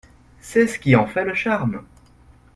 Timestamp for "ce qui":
0.65-0.95